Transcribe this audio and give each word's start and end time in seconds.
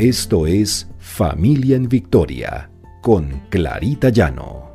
Esto 0.00 0.46
es 0.46 0.88
Familia 0.98 1.76
en 1.76 1.86
Victoria 1.86 2.70
con 3.02 3.42
Clarita 3.50 4.08
Llano. 4.08 4.74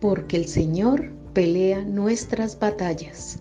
Porque 0.00 0.36
el 0.36 0.46
Señor 0.46 1.10
pelea 1.32 1.82
nuestras 1.82 2.56
batallas. 2.56 3.40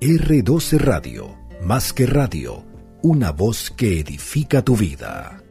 R12 0.00 0.78
Radio, 0.78 1.36
más 1.60 1.92
que 1.92 2.06
radio, 2.06 2.62
una 3.02 3.32
voz 3.32 3.72
que 3.72 3.98
edifica 3.98 4.62
tu 4.62 4.76
vida. 4.76 5.42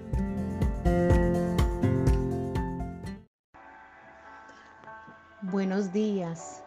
Buenos 5.41 5.91
días. 5.91 6.63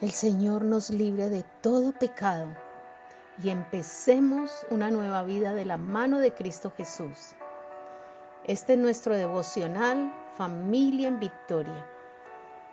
El 0.00 0.12
Señor 0.12 0.64
nos 0.64 0.90
libre 0.90 1.28
de 1.28 1.44
todo 1.60 1.90
pecado 1.90 2.65
y 3.42 3.50
empecemos 3.50 4.66
una 4.70 4.90
nueva 4.90 5.22
vida 5.22 5.52
de 5.52 5.64
la 5.64 5.76
mano 5.76 6.18
de 6.18 6.32
Cristo 6.32 6.72
Jesús. 6.76 7.34
Este 8.44 8.74
es 8.74 8.78
nuestro 8.78 9.14
devocional 9.14 10.12
Familia 10.38 11.08
en 11.08 11.20
Victoria, 11.20 11.86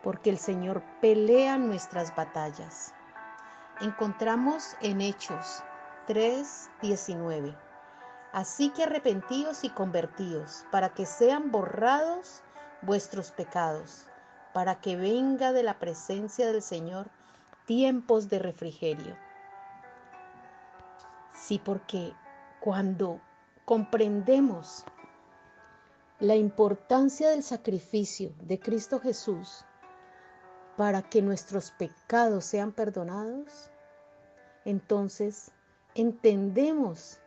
porque 0.03 0.29
el 0.29 0.37
Señor 0.37 0.81
pelea 1.01 1.57
nuestras 1.57 2.15
batallas. 2.15 2.93
Encontramos 3.81 4.75
en 4.81 5.01
Hechos 5.01 5.63
3:19. 6.07 7.55
Así 8.31 8.69
que 8.69 8.83
arrepentidos 8.83 9.63
y 9.63 9.69
convertidos, 9.69 10.65
para 10.71 10.89
que 10.89 11.05
sean 11.05 11.51
borrados 11.51 12.41
vuestros 12.81 13.31
pecados, 13.31 14.07
para 14.53 14.75
que 14.81 14.95
venga 14.95 15.51
de 15.51 15.63
la 15.63 15.77
presencia 15.79 16.47
del 16.51 16.61
Señor 16.61 17.07
tiempos 17.65 18.29
de 18.29 18.39
refrigerio 18.39 19.15
Sí, 21.45 21.59
porque 21.59 22.13
cuando 22.61 23.19
comprendemos 23.65 24.85
la 26.21 26.35
importancia 26.35 27.31
del 27.31 27.43
sacrificio 27.43 28.33
de 28.39 28.61
Cristo 28.61 29.01
Jesús 29.01 29.65
para 30.77 31.01
que 31.01 31.21
nuestros 31.21 31.71
pecados 31.71 32.45
sean 32.45 32.71
perdonados, 32.71 33.69
entonces 34.63 35.51
entendemos 35.95 37.19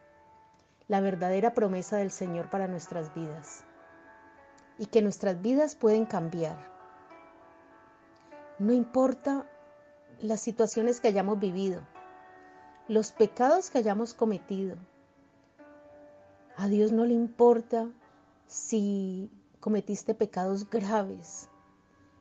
la 0.89 1.03
verdadera 1.03 1.53
promesa 1.53 1.99
del 1.99 2.11
Señor 2.11 2.49
para 2.49 2.69
nuestras 2.69 3.15
vidas 3.15 3.65
y 4.79 4.87
que 4.87 5.03
nuestras 5.03 5.43
vidas 5.43 5.77
pueden 5.77 6.07
cambiar. 6.07 6.57
No 8.59 8.73
importa 8.73 9.45
las 10.23 10.41
situaciones 10.41 11.01
que 11.01 11.09
hayamos 11.09 11.39
vivido, 11.39 11.83
los 12.89 13.11
pecados 13.11 13.71
que 13.71 13.79
hayamos 13.79 14.15
cometido. 14.15 14.77
A 16.57 16.69
Dios 16.69 16.93
no 16.93 17.05
le 17.05 17.15
importa 17.15 17.89
si 18.47 19.31
cometiste 19.61 20.15
pecados 20.15 20.71
graves 20.71 21.49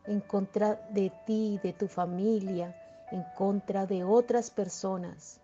en 0.06 0.22
contra 0.22 0.76
de 0.90 1.12
ti, 1.26 1.60
de 1.64 1.74
tu 1.74 1.88
familia, 1.88 2.76
en 3.12 3.24
contra 3.38 3.86
de 3.86 4.04
otras 4.04 4.50
personas. 4.50 5.40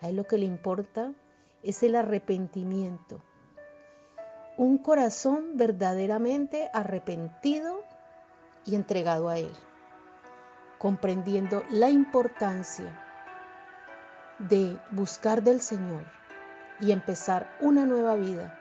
A 0.00 0.08
Él 0.08 0.16
lo 0.16 0.24
que 0.24 0.38
le 0.38 0.46
importa 0.46 1.12
es 1.62 1.82
el 1.82 1.94
arrepentimiento. 1.94 3.22
Un 4.56 4.78
corazón 4.78 5.56
verdaderamente 5.56 6.70
arrepentido 6.72 7.82
y 8.64 8.74
entregado 8.74 9.28
a 9.28 9.38
Él, 9.38 9.52
comprendiendo 10.78 11.62
la 11.70 11.90
importancia 11.90 13.07
de 14.38 14.78
buscar 14.90 15.42
del 15.42 15.60
Señor 15.60 16.04
y 16.80 16.92
empezar 16.92 17.56
una 17.60 17.84
nueva 17.84 18.14
vida. 18.14 18.56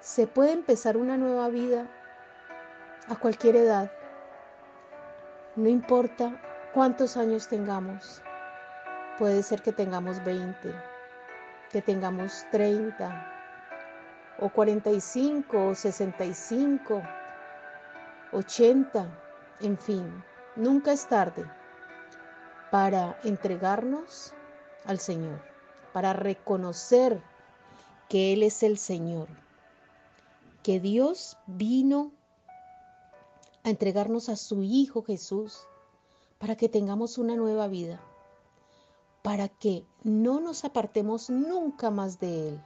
Se 0.00 0.26
puede 0.26 0.52
empezar 0.52 0.96
una 0.96 1.16
nueva 1.16 1.48
vida 1.48 1.86
a 3.08 3.16
cualquier 3.16 3.56
edad. 3.56 3.92
No 5.54 5.68
importa 5.68 6.40
cuántos 6.72 7.16
años 7.16 7.46
tengamos. 7.46 8.22
Puede 9.18 9.42
ser 9.42 9.62
que 9.62 9.72
tengamos 9.72 10.22
20, 10.24 10.74
que 11.70 11.82
tengamos 11.82 12.44
30 12.50 13.28
o 14.40 14.48
45 14.48 15.68
o 15.68 15.74
65, 15.74 17.02
80, 18.32 19.06
en 19.60 19.78
fin, 19.78 20.24
nunca 20.56 20.92
es 20.92 21.06
tarde 21.06 21.44
para 22.70 23.16
entregarnos 23.22 24.34
al 24.84 24.98
Señor, 24.98 25.40
para 25.92 26.12
reconocer 26.12 27.22
que 28.08 28.32
Él 28.32 28.42
es 28.42 28.62
el 28.62 28.78
Señor, 28.78 29.28
que 30.62 30.80
Dios 30.80 31.36
vino 31.46 32.12
a 33.64 33.70
entregarnos 33.70 34.28
a 34.28 34.36
su 34.36 34.62
Hijo 34.62 35.02
Jesús 35.02 35.66
para 36.38 36.56
que 36.56 36.68
tengamos 36.68 37.18
una 37.18 37.36
nueva 37.36 37.68
vida, 37.68 38.00
para 39.22 39.48
que 39.48 39.86
no 40.02 40.40
nos 40.40 40.64
apartemos 40.64 41.30
nunca 41.30 41.90
más 41.90 42.18
de 42.18 42.48
Él, 42.48 42.60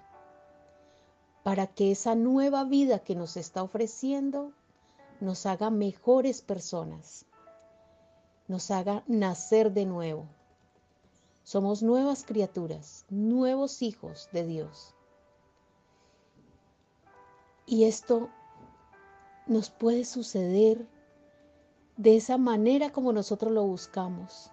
para 1.43 1.66
que 1.66 1.91
esa 1.91 2.15
nueva 2.15 2.65
vida 2.65 3.00
que 3.00 3.15
nos 3.15 3.37
está 3.37 3.62
ofreciendo 3.62 4.53
nos 5.21 5.47
haga 5.47 5.71
mejores 5.71 6.43
personas, 6.43 7.27
nos 8.48 8.71
haga 8.71 9.04
nacer 9.06 9.72
de 9.72 9.84
nuevo. 9.84 10.27
Somos 11.46 11.80
nuevas 11.80 12.24
criaturas, 12.24 13.04
nuevos 13.08 13.80
hijos 13.80 14.28
de 14.32 14.44
Dios. 14.44 14.96
Y 17.66 17.84
esto 17.84 18.30
nos 19.46 19.70
puede 19.70 20.04
suceder 20.04 20.88
de 21.96 22.16
esa 22.16 22.36
manera 22.36 22.90
como 22.90 23.12
nosotros 23.12 23.52
lo 23.52 23.62
buscamos, 23.62 24.50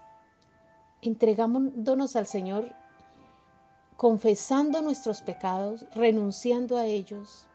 entregándonos 1.01 2.15
al 2.15 2.27
Señor, 2.27 2.71
confesando 3.97 4.83
nuestros 4.83 5.23
pecados, 5.23 5.87
renunciando 5.95 6.77
a 6.77 6.85
ellos, 6.85 7.47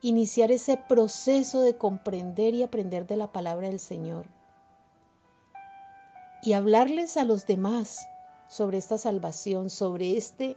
iniciar 0.00 0.50
ese 0.50 0.78
proceso 0.78 1.60
de 1.60 1.76
comprender 1.76 2.54
y 2.54 2.62
aprender 2.62 3.06
de 3.06 3.18
la 3.18 3.30
palabra 3.30 3.68
del 3.68 3.80
Señor 3.80 4.37
y 6.42 6.52
hablarles 6.52 7.16
a 7.16 7.24
los 7.24 7.46
demás 7.46 8.06
sobre 8.48 8.78
esta 8.78 8.98
salvación, 8.98 9.70
sobre 9.70 10.16
este 10.16 10.56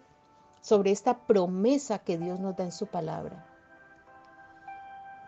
sobre 0.61 0.91
esta 0.91 1.17
promesa 1.25 1.99
que 1.99 2.19
Dios 2.19 2.39
nos 2.39 2.55
da 2.55 2.65
en 2.65 2.71
su 2.71 2.85
palabra. 2.85 3.47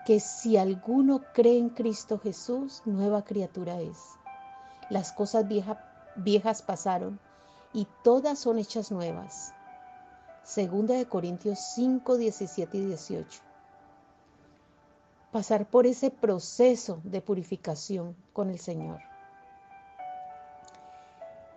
Que 0.06 0.20
si 0.20 0.58
alguno 0.58 1.24
cree 1.34 1.58
en 1.58 1.70
Cristo 1.70 2.20
Jesús, 2.20 2.84
nueva 2.86 3.24
criatura 3.24 3.82
es. 3.82 3.98
Las 4.90 5.12
cosas 5.12 5.46
viejas 6.16 6.62
pasaron 6.62 7.20
y 7.74 7.88
todas 8.04 8.38
son 8.38 8.60
hechas 8.60 8.92
nuevas. 8.92 9.54
Segunda 10.44 10.94
de 10.94 11.08
Corintios 11.08 11.58
5, 11.74 12.18
17 12.18 12.78
y 12.78 12.86
18. 12.86 13.42
Pasar 15.32 15.66
por 15.66 15.88
ese 15.88 16.12
proceso 16.12 17.02
de 17.04 17.22
purificación 17.22 18.16
con 18.34 18.52
el 18.52 18.60
Señor 18.60 19.13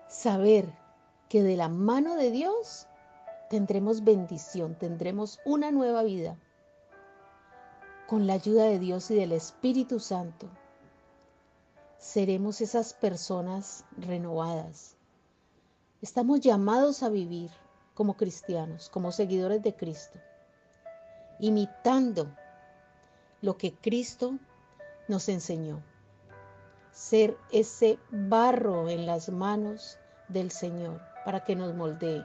saber 0.08 0.72
que 1.28 1.42
de 1.42 1.56
la 1.56 1.68
mano 1.68 2.16
de 2.16 2.30
Dios 2.30 2.86
tendremos 3.50 4.04
bendición, 4.04 4.74
tendremos 4.74 5.40
una 5.44 5.70
nueva 5.70 6.02
vida. 6.02 6.36
Con 8.06 8.26
la 8.26 8.34
ayuda 8.34 8.64
de 8.64 8.78
Dios 8.78 9.10
y 9.10 9.16
del 9.16 9.32
Espíritu 9.32 9.98
Santo, 9.98 10.48
seremos 11.98 12.60
esas 12.60 12.94
personas 12.94 13.84
renovadas. 13.96 14.96
Estamos 16.00 16.40
llamados 16.40 17.02
a 17.02 17.08
vivir 17.08 17.50
como 17.94 18.16
cristianos, 18.16 18.88
como 18.90 19.10
seguidores 19.10 19.62
de 19.62 19.74
Cristo, 19.74 20.18
imitando 21.40 22.30
lo 23.40 23.56
que 23.56 23.74
Cristo 23.74 24.38
nos 25.08 25.28
enseñó. 25.28 25.82
Ser 26.96 27.36
ese 27.52 27.98
barro 28.10 28.88
en 28.88 29.04
las 29.04 29.28
manos 29.28 29.98
del 30.28 30.50
Señor 30.50 30.98
para 31.26 31.44
que 31.44 31.54
nos 31.54 31.74
moldee, 31.74 32.24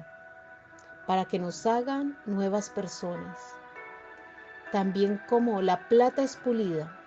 para 1.05 1.25
que 1.25 1.39
nos 1.39 1.65
hagan 1.65 2.17
nuevas 2.25 2.69
personas. 2.69 3.37
También 4.71 5.21
como 5.27 5.61
la 5.61 5.89
plata 5.89 6.23
es 6.23 6.37
pulida, 6.37 6.97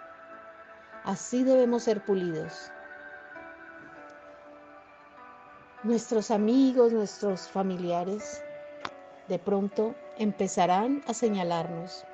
así 1.04 1.42
debemos 1.42 1.84
ser 1.84 2.04
pulidos. 2.04 2.70
Nuestros 5.84 6.30
amigos, 6.30 6.92
nuestros 6.92 7.48
familiares, 7.48 8.44
de 9.26 9.38
pronto 9.38 9.94
empezarán 10.18 11.02
a 11.06 11.14
señalarnos. 11.14 12.04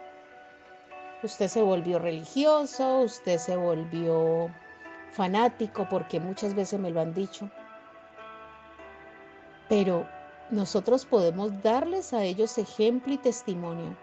Usted 1.24 1.48
se 1.48 1.60
volvió 1.60 1.98
religioso, 1.98 3.00
usted 3.00 3.38
se 3.38 3.56
volvió 3.56 4.48
fanático, 5.12 5.86
porque 5.88 6.20
muchas 6.20 6.54
veces 6.54 6.78
me 6.78 6.90
lo 6.90 7.00
han 7.00 7.14
dicho. 7.14 7.50
Pero 9.68 10.06
nosotros 10.50 11.04
podemos 11.04 11.62
darles 11.62 12.12
a 12.12 12.24
ellos 12.24 12.58
ejemplo 12.58 13.12
y 13.12 13.18
testimonio 13.18 13.96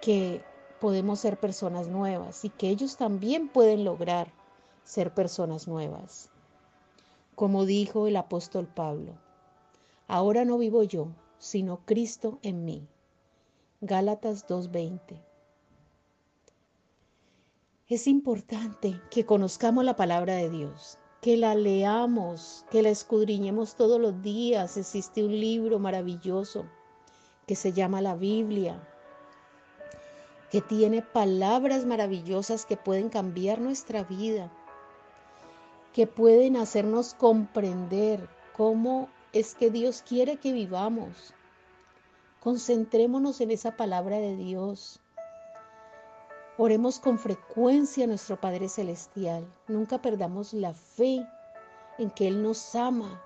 que 0.00 0.42
podemos 0.80 1.20
ser 1.20 1.38
personas 1.38 1.88
nuevas 1.88 2.44
y 2.44 2.50
que 2.50 2.68
ellos 2.68 2.96
también 2.96 3.48
pueden 3.48 3.84
lograr 3.84 4.32
ser 4.84 5.12
personas 5.12 5.68
nuevas. 5.68 6.30
Como 7.34 7.66
dijo 7.66 8.06
el 8.06 8.16
apóstol 8.16 8.66
Pablo, 8.66 9.12
ahora 10.06 10.44
no 10.44 10.58
vivo 10.58 10.82
yo, 10.82 11.08
sino 11.38 11.80
Cristo 11.84 12.38
en 12.42 12.64
mí. 12.64 12.88
Gálatas 13.80 14.46
2.20. 14.48 15.27
Es 17.88 18.06
importante 18.06 19.00
que 19.10 19.24
conozcamos 19.24 19.82
la 19.82 19.96
palabra 19.96 20.34
de 20.34 20.50
Dios, 20.50 20.98
que 21.22 21.38
la 21.38 21.54
leamos, 21.54 22.66
que 22.70 22.82
la 22.82 22.90
escudriñemos 22.90 23.76
todos 23.76 23.98
los 23.98 24.20
días. 24.20 24.76
Existe 24.76 25.24
un 25.24 25.30
libro 25.30 25.78
maravilloso 25.78 26.66
que 27.46 27.56
se 27.56 27.72
llama 27.72 28.02
la 28.02 28.14
Biblia, 28.14 28.86
que 30.50 30.60
tiene 30.60 31.00
palabras 31.00 31.86
maravillosas 31.86 32.66
que 32.66 32.76
pueden 32.76 33.08
cambiar 33.08 33.58
nuestra 33.58 34.02
vida, 34.04 34.52
que 35.94 36.06
pueden 36.06 36.58
hacernos 36.58 37.14
comprender 37.14 38.28
cómo 38.54 39.08
es 39.32 39.54
que 39.54 39.70
Dios 39.70 40.02
quiere 40.06 40.36
que 40.36 40.52
vivamos. 40.52 41.32
Concentrémonos 42.40 43.40
en 43.40 43.50
esa 43.50 43.78
palabra 43.78 44.18
de 44.18 44.36
Dios. 44.36 45.00
Oremos 46.60 46.98
con 46.98 47.20
frecuencia 47.20 48.02
a 48.02 48.08
nuestro 48.08 48.40
Padre 48.40 48.68
Celestial. 48.68 49.46
Nunca 49.68 50.02
perdamos 50.02 50.52
la 50.52 50.74
fe 50.74 51.24
en 51.98 52.10
que 52.10 52.26
Él 52.26 52.42
nos 52.42 52.74
ama 52.74 53.22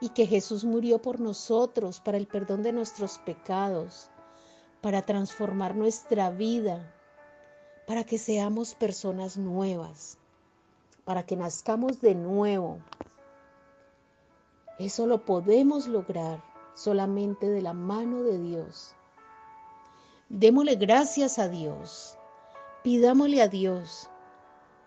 y 0.00 0.08
que 0.08 0.26
Jesús 0.26 0.64
murió 0.64 1.02
por 1.02 1.20
nosotros 1.20 2.00
para 2.00 2.16
el 2.16 2.26
perdón 2.26 2.62
de 2.62 2.72
nuestros 2.72 3.18
pecados 3.18 4.10
para 4.80 5.02
transformar 5.02 5.74
nuestra 5.74 6.30
vida, 6.30 6.94
para 7.86 8.04
que 8.04 8.16
seamos 8.16 8.74
personas 8.74 9.36
nuevas, 9.36 10.16
para 11.04 11.24
que 11.24 11.36
nazcamos 11.36 12.00
de 12.00 12.14
nuevo. 12.14 12.78
Eso 14.78 15.06
lo 15.06 15.26
podemos 15.26 15.88
lograr 15.88 16.42
solamente 16.74 17.50
de 17.50 17.60
la 17.60 17.74
mano 17.74 18.22
de 18.22 18.38
Dios. 18.38 18.94
Démosle 20.28 20.76
gracias 20.76 21.38
a 21.38 21.48
Dios. 21.48 22.18
Pidámosle 22.82 23.40
a 23.40 23.48
Dios 23.48 24.10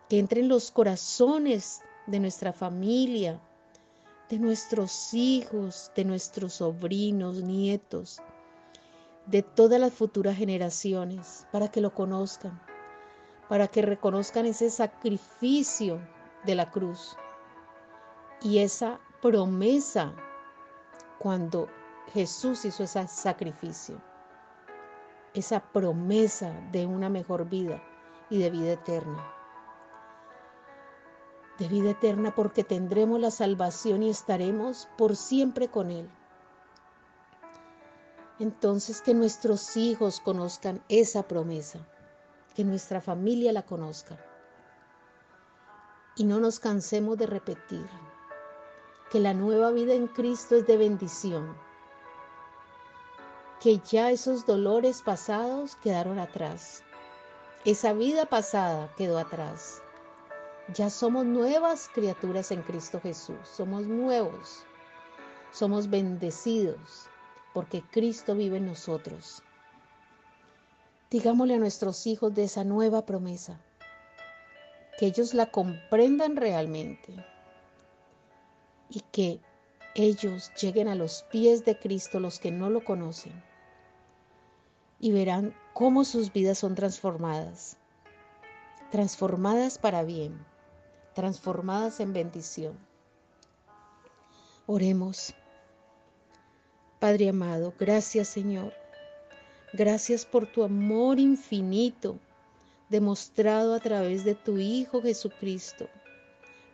que 0.08 0.20
entre 0.20 0.42
en 0.42 0.50
los 0.50 0.70
corazones 0.70 1.82
de 2.06 2.20
nuestra 2.20 2.54
familia, 2.54 3.40
de 4.30 4.38
nuestros 4.38 5.14
hijos, 5.14 5.92
de 5.96 6.06
nuestros 6.06 6.54
sobrinos, 6.54 7.42
nietos, 7.42 8.22
de 9.26 9.42
todas 9.42 9.80
las 9.80 9.94
futuras 9.94 10.38
generaciones, 10.38 11.48
para 11.52 11.70
que 11.70 11.82
lo 11.82 11.94
conozcan, 11.94 12.62
para 13.50 13.68
que 13.68 13.82
reconozcan 13.82 14.46
ese 14.46 14.70
sacrificio 14.70 16.00
de 16.46 16.56
la 16.56 16.70
cruz 16.70 17.18
y 18.42 18.60
esa 18.60 19.00
promesa 19.22 20.14
cuando 21.20 21.68
Jesús 22.14 22.64
hizo 22.66 22.84
ese 22.84 23.08
sacrificio, 23.08 24.02
esa 25.33 25.60
promesa 25.60 26.51
de 26.72 26.86
una 26.86 27.10
mejor 27.10 27.48
vida 27.50 27.81
y 28.30 28.39
de 28.39 28.50
vida 28.50 28.74
eterna. 28.74 29.33
De 31.57 31.68
vida 31.68 31.92
eterna 31.92 32.33
porque 32.36 32.63
tendremos 32.63 33.19
la 33.19 33.31
salvación 33.31 34.04
y 34.04 34.10
estaremos 34.10 34.89
por 34.98 35.16
siempre 35.16 35.69
con 35.69 35.92
Él. 35.92 36.10
Entonces 38.39 39.01
que 39.01 39.13
nuestros 39.13 39.78
hijos 39.78 40.19
conozcan 40.19 40.81
esa 40.89 41.28
promesa, 41.28 41.80
que 42.56 42.63
nuestra 42.63 43.00
familia 43.00 43.54
la 43.54 43.62
conozca. 43.62 44.18
Y 46.16 46.24
no 46.24 46.39
nos 46.39 46.60
cansemos 46.60 47.18
de 47.18 47.28
repetir 47.28 47.88
que 49.12 49.19
la 49.19 49.33
nueva 49.33 49.72
vida 49.72 49.94
en 49.94 50.07
Cristo 50.07 50.56
es 50.56 50.66
de 50.66 50.78
bendición, 50.78 51.56
que 53.62 53.80
ya 53.92 54.10
esos 54.10 54.48
dolores 54.48 55.04
pasados 55.04 55.75
quedaron 55.75 56.18
atrás, 56.18 56.84
esa 57.63 57.94
vida 57.94 58.25
pasada 58.25 58.92
quedó 58.98 59.19
atrás. 59.19 59.84
Ya 60.74 60.90
somos 60.90 61.28
nuevas 61.28 61.88
criaturas 61.94 62.50
en 62.52 62.63
Cristo 62.63 63.00
Jesús, 63.00 63.38
somos 63.44 63.86
nuevos, 63.86 64.66
somos 65.52 65.92
bendecidos 65.92 67.08
porque 67.54 67.84
Cristo 67.92 68.34
vive 68.34 68.58
en 68.58 68.66
nosotros. 68.66 69.44
Digámosle 71.12 71.54
a 71.54 71.60
nuestros 71.60 72.07
hijos 72.07 72.34
de 72.34 72.46
esa 72.46 72.64
nueva 72.64 73.06
promesa, 73.06 73.62
que 74.98 75.06
ellos 75.06 75.36
la 75.36 75.52
comprendan 75.52 76.36
realmente 76.36 77.14
y 78.90 79.02
que 79.12 79.40
ellos 79.94 80.52
lleguen 80.60 80.88
a 80.88 80.96
los 80.96 81.22
pies 81.31 81.64
de 81.64 81.78
Cristo 81.78 82.19
los 82.19 82.40
que 82.40 82.50
no 82.50 82.72
lo 82.72 82.84
conocen 82.84 83.50
y 85.01 85.12
verán 85.12 85.53
cómo 85.74 86.06
sus 86.06 86.31
vidas 86.31 86.59
son 86.59 86.75
transformadas, 86.75 87.75
transformadas 88.92 89.80
para 89.80 90.03
bien, 90.03 90.38
transformadas 91.15 92.00
en 92.00 92.13
bendición. 92.13 92.77
Oremos. 94.68 95.33
Padre 97.00 97.30
amado, 97.30 97.74
gracias 97.80 98.27
Señor. 98.27 98.74
Gracias 99.74 100.24
por 100.24 100.45
tu 100.45 100.63
amor 100.63 101.19
infinito 101.19 102.19
demostrado 102.89 103.74
a 103.74 103.80
través 103.80 104.24
de 104.24 104.36
tu 104.36 104.59
Hijo 104.59 105.01
Jesucristo, 105.01 105.88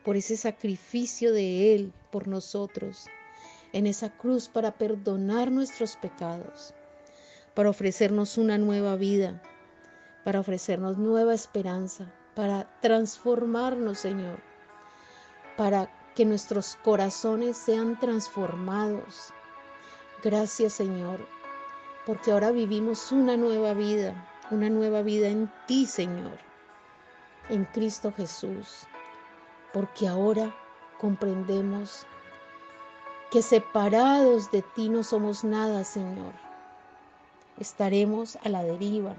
por 0.03 0.17
ese 0.17 0.35
sacrificio 0.35 1.31
de 1.31 1.75
Él 1.75 1.93
por 2.11 2.27
nosotros 2.27 3.05
en 3.71 3.87
esa 3.87 4.09
cruz 4.09 4.49
para 4.49 4.71
perdonar 4.71 5.51
nuestros 5.51 5.95
pecados, 5.95 6.73
para 7.57 7.71
ofrecernos 7.71 8.37
una 8.37 8.59
nueva 8.59 8.95
vida, 8.97 9.41
para 10.23 10.39
ofrecernos 10.41 10.99
nueva 10.99 11.33
esperanza, 11.33 12.05
para 12.35 12.67
transformarnos, 12.81 13.97
Señor, 13.97 14.37
para 15.57 15.89
que 16.13 16.23
nuestros 16.23 16.75
corazones 16.83 17.57
sean 17.57 17.99
transformados 17.99 19.33
Gracias 20.23 20.73
Señor, 20.73 21.27
porque 22.05 22.31
ahora 22.31 22.51
vivimos 22.51 23.11
una 23.11 23.35
nueva 23.35 23.73
vida, 23.73 24.13
una 24.51 24.69
nueva 24.69 25.01
vida 25.01 25.27
en 25.27 25.51
ti 25.65 25.87
Señor, 25.87 26.37
en 27.49 27.65
Cristo 27.65 28.13
Jesús, 28.15 28.83
porque 29.73 30.07
ahora 30.07 30.55
comprendemos 30.99 32.05
que 33.31 33.41
separados 33.41 34.51
de 34.51 34.61
ti 34.75 34.89
no 34.89 35.03
somos 35.03 35.43
nada 35.43 35.83
Señor. 35.83 36.46
Estaremos 37.59 38.37
a 38.43 38.49
la 38.49 38.63
deriva, 38.63 39.15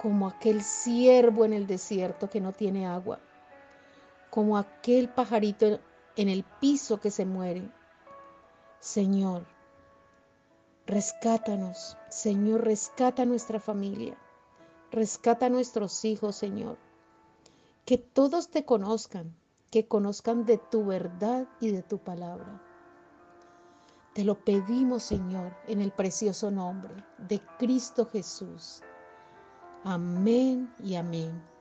como 0.00 0.28
aquel 0.28 0.62
ciervo 0.62 1.44
en 1.44 1.52
el 1.52 1.66
desierto 1.66 2.28
que 2.28 2.40
no 2.40 2.52
tiene 2.52 2.86
agua, 2.86 3.20
como 4.30 4.58
aquel 4.58 5.08
pajarito 5.08 5.80
en 6.16 6.28
el 6.28 6.44
piso 6.60 7.00
que 7.00 7.10
se 7.10 7.24
muere. 7.24 7.70
Señor, 8.80 9.46
Rescátanos, 10.86 11.96
Señor, 12.10 12.62
rescata 12.62 13.24
nuestra 13.24 13.58
familia, 13.58 14.18
rescata 14.90 15.46
a 15.46 15.48
nuestros 15.48 16.04
hijos, 16.04 16.36
Señor. 16.36 16.76
Que 17.86 17.96
todos 17.96 18.50
te 18.50 18.66
conozcan, 18.66 19.34
que 19.70 19.88
conozcan 19.88 20.44
de 20.44 20.58
tu 20.58 20.84
verdad 20.84 21.48
y 21.58 21.70
de 21.70 21.82
tu 21.82 21.96
palabra. 21.96 22.60
Te 24.14 24.22
lo 24.22 24.36
pedimos, 24.36 25.02
Señor, 25.02 25.52
en 25.66 25.80
el 25.80 25.90
precioso 25.90 26.48
nombre 26.48 26.94
de 27.18 27.40
Cristo 27.58 28.06
Jesús. 28.06 28.80
Amén 29.82 30.72
y 30.78 30.94
amén. 30.94 31.53